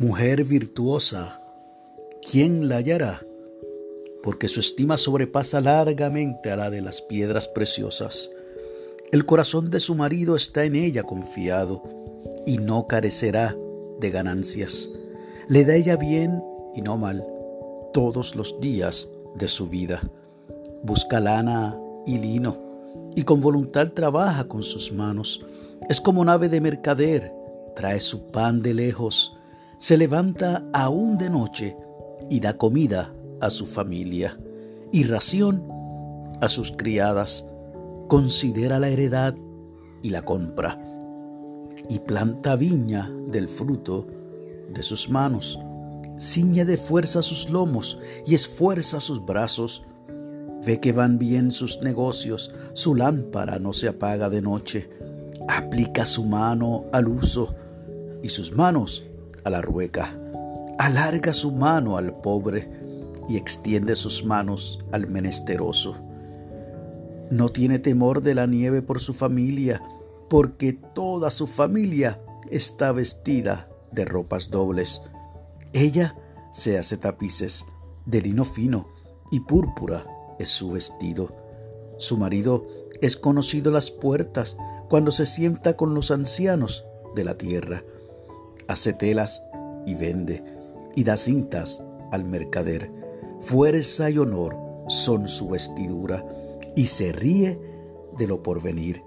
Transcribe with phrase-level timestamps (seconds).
[0.00, 1.42] Mujer virtuosa,
[2.22, 3.20] ¿quién la hallará?
[4.22, 8.30] Porque su estima sobrepasa largamente a la de las piedras preciosas.
[9.10, 11.82] El corazón de su marido está en ella confiado
[12.46, 13.56] y no carecerá
[13.98, 14.88] de ganancias.
[15.48, 16.44] Le da ella bien
[16.76, 17.26] y no mal
[17.92, 20.00] todos los días de su vida.
[20.84, 21.76] Busca lana
[22.06, 22.56] y lino
[23.16, 25.44] y con voluntad trabaja con sus manos.
[25.88, 27.32] Es como nave de mercader,
[27.74, 29.34] trae su pan de lejos
[29.78, 31.76] se levanta aún de noche
[32.28, 34.38] y da comida a su familia
[34.92, 35.64] y ración
[36.40, 37.46] a sus criadas,
[38.08, 39.34] considera la heredad
[40.02, 40.80] y la compra,
[41.88, 44.06] y planta viña del fruto
[44.68, 45.58] de sus manos,
[46.18, 49.84] ciñe de fuerza sus lomos y esfuerza sus brazos,
[50.64, 54.90] ve que van bien sus negocios, su lámpara no se apaga de noche,
[55.48, 57.54] aplica su mano al uso
[58.22, 59.07] y sus manos
[59.44, 60.16] a la rueca,
[60.78, 62.70] alarga su mano al pobre
[63.28, 65.96] y extiende sus manos al menesteroso.
[67.30, 69.82] No tiene temor de la nieve por su familia,
[70.30, 75.02] porque toda su familia está vestida de ropas dobles.
[75.72, 76.16] Ella
[76.52, 77.66] se hace tapices
[78.06, 78.88] de lino fino
[79.30, 80.06] y púrpura
[80.38, 81.36] es su vestido.
[81.98, 82.66] Su marido
[83.02, 84.56] es conocido las puertas
[84.88, 87.82] cuando se sienta con los ancianos de la tierra
[88.68, 89.44] hace telas
[89.86, 90.44] y vende,
[90.94, 92.92] y da cintas al mercader.
[93.40, 94.56] Fuerza y honor
[94.88, 96.24] son su vestidura,
[96.76, 97.60] y se ríe
[98.16, 99.02] de lo porvenir.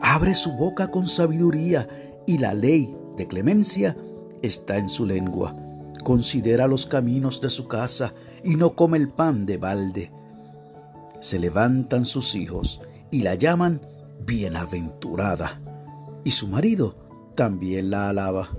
[0.00, 1.88] Abre su boca con sabiduría,
[2.26, 3.96] y la ley de clemencia
[4.42, 5.56] está en su lengua.
[6.02, 10.12] Considera los caminos de su casa, y no come el pan de balde.
[11.20, 13.80] Se levantan sus hijos, y la llaman
[14.26, 15.60] bienaventurada,
[16.24, 16.96] y su marido
[17.34, 18.50] también la alaba.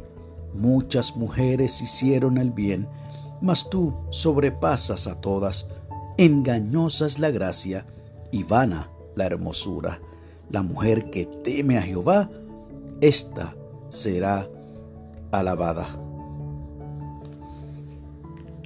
[0.56, 2.88] Muchas mujeres hicieron el bien,
[3.42, 5.70] mas tú sobrepasas a todas.
[6.18, 7.86] Engañosa es la gracia
[8.32, 10.00] y vana la hermosura.
[10.50, 12.30] La mujer que teme a Jehová,
[13.02, 13.54] ésta
[13.90, 14.50] será
[15.32, 16.00] alabada.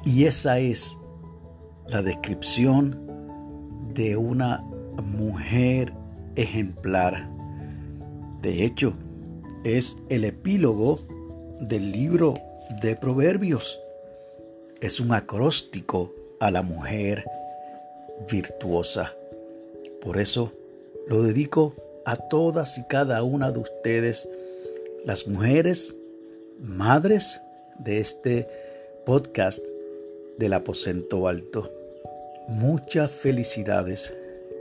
[0.06, 0.96] Y esa es
[1.88, 3.00] la descripción
[3.96, 4.64] de una
[5.04, 5.94] mujer
[6.36, 7.30] ejemplar.
[8.42, 8.94] De hecho,
[9.64, 11.00] es el epílogo
[11.60, 12.36] del libro
[12.82, 13.80] de Proverbios.
[14.82, 17.26] Es un acróstico a la mujer
[18.32, 19.14] virtuosa.
[20.02, 20.52] Por eso
[21.08, 21.76] lo dedico
[22.06, 24.30] a todas y cada una de ustedes,
[25.06, 25.96] las mujeres,
[26.60, 27.42] madres
[27.78, 28.48] de este
[29.06, 29.66] podcast
[30.38, 31.72] del aposento alto.
[32.48, 34.14] Muchas felicidades.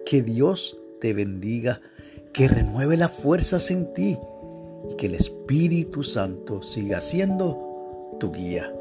[0.04, 1.80] Que Dios te bendiga,
[2.32, 4.18] que renueve las fuerzas en ti
[4.90, 8.72] y que el Espíritu Santo siga siendo tu guía.